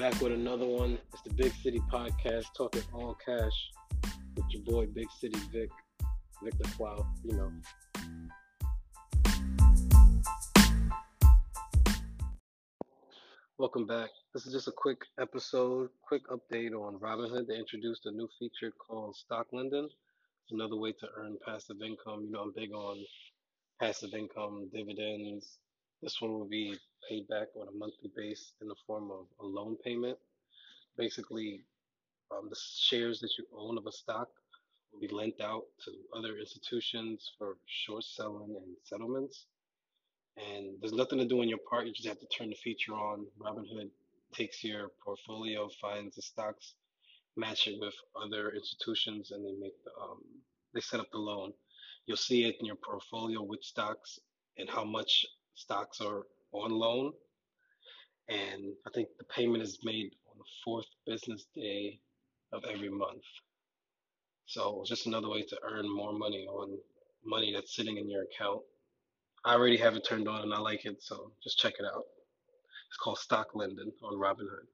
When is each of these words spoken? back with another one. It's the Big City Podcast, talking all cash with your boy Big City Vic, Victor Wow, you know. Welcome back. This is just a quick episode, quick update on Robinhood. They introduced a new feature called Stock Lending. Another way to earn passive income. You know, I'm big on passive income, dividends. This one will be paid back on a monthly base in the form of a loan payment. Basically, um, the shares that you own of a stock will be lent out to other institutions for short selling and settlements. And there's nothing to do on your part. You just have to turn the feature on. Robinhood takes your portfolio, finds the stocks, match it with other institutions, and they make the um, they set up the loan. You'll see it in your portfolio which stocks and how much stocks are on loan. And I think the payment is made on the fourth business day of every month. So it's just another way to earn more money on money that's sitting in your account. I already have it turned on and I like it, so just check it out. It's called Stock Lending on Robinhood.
back 0.00 0.18
with 0.22 0.32
another 0.32 0.64
one. 0.64 0.96
It's 1.12 1.20
the 1.20 1.34
Big 1.34 1.52
City 1.62 1.78
Podcast, 1.92 2.46
talking 2.56 2.80
all 2.94 3.18
cash 3.22 3.52
with 4.34 4.46
your 4.48 4.62
boy 4.62 4.86
Big 4.86 5.08
City 5.20 5.38
Vic, 5.52 5.68
Victor 6.42 6.70
Wow, 6.78 7.06
you 7.22 7.36
know. 7.36 7.52
Welcome 13.58 13.86
back. 13.86 14.08
This 14.32 14.46
is 14.46 14.54
just 14.54 14.68
a 14.68 14.72
quick 14.74 15.02
episode, 15.20 15.90
quick 16.00 16.22
update 16.28 16.72
on 16.72 16.98
Robinhood. 16.98 17.46
They 17.46 17.58
introduced 17.58 18.06
a 18.06 18.10
new 18.10 18.28
feature 18.38 18.72
called 18.78 19.16
Stock 19.16 19.48
Lending. 19.52 19.90
Another 20.50 20.76
way 20.76 20.92
to 20.92 21.06
earn 21.18 21.36
passive 21.46 21.76
income. 21.84 22.24
You 22.24 22.30
know, 22.30 22.40
I'm 22.40 22.54
big 22.56 22.72
on 22.72 22.96
passive 23.78 24.14
income, 24.14 24.70
dividends. 24.72 25.58
This 26.00 26.22
one 26.22 26.32
will 26.32 26.48
be 26.48 26.78
paid 27.10 27.26
back 27.28 27.48
on 27.60 27.66
a 27.66 27.76
monthly 27.76 28.10
base 28.16 28.52
in 28.62 28.68
the 28.68 28.74
form 28.86 29.10
of 29.10 29.26
a 29.40 29.44
loan 29.44 29.76
payment. 29.84 30.16
Basically, 30.96 31.64
um, 32.30 32.48
the 32.48 32.56
shares 32.76 33.18
that 33.20 33.30
you 33.36 33.44
own 33.56 33.76
of 33.76 33.86
a 33.86 33.92
stock 33.92 34.28
will 34.92 35.00
be 35.00 35.08
lent 35.08 35.40
out 35.40 35.64
to 35.84 35.90
other 36.16 36.38
institutions 36.38 37.32
for 37.36 37.56
short 37.66 38.04
selling 38.04 38.54
and 38.56 38.76
settlements. 38.84 39.46
And 40.36 40.76
there's 40.80 40.92
nothing 40.92 41.18
to 41.18 41.26
do 41.26 41.40
on 41.40 41.48
your 41.48 41.58
part. 41.68 41.86
You 41.86 41.92
just 41.92 42.08
have 42.08 42.20
to 42.20 42.26
turn 42.26 42.50
the 42.50 42.56
feature 42.56 42.94
on. 42.94 43.26
Robinhood 43.40 43.90
takes 44.32 44.62
your 44.62 44.90
portfolio, 45.04 45.68
finds 45.80 46.14
the 46.14 46.22
stocks, 46.22 46.74
match 47.36 47.66
it 47.66 47.80
with 47.80 47.94
other 48.24 48.50
institutions, 48.50 49.32
and 49.32 49.44
they 49.44 49.54
make 49.60 49.74
the 49.84 49.90
um, 50.00 50.22
they 50.72 50.80
set 50.80 51.00
up 51.00 51.10
the 51.10 51.18
loan. 51.18 51.52
You'll 52.06 52.16
see 52.16 52.44
it 52.44 52.56
in 52.60 52.66
your 52.66 52.76
portfolio 52.76 53.42
which 53.42 53.64
stocks 53.66 54.20
and 54.56 54.70
how 54.70 54.84
much 54.84 55.26
stocks 55.56 56.00
are 56.00 56.22
on 56.52 56.70
loan. 56.72 57.12
And 58.28 58.72
I 58.86 58.90
think 58.94 59.08
the 59.18 59.24
payment 59.24 59.62
is 59.62 59.78
made 59.82 60.12
on 60.30 60.38
the 60.38 60.44
fourth 60.64 60.86
business 61.06 61.46
day 61.54 62.00
of 62.52 62.64
every 62.64 62.88
month. 62.90 63.22
So 64.46 64.80
it's 64.80 64.90
just 64.90 65.06
another 65.06 65.28
way 65.28 65.42
to 65.42 65.58
earn 65.64 65.88
more 65.88 66.12
money 66.12 66.46
on 66.48 66.78
money 67.24 67.52
that's 67.54 67.76
sitting 67.76 67.98
in 67.98 68.10
your 68.10 68.24
account. 68.24 68.62
I 69.44 69.54
already 69.54 69.76
have 69.78 69.96
it 69.96 70.04
turned 70.06 70.28
on 70.28 70.42
and 70.42 70.54
I 70.54 70.58
like 70.58 70.84
it, 70.84 71.02
so 71.02 71.32
just 71.42 71.58
check 71.58 71.74
it 71.78 71.86
out. 71.86 72.04
It's 72.88 72.96
called 73.02 73.18
Stock 73.18 73.48
Lending 73.54 73.92
on 74.02 74.14
Robinhood. 74.18 74.66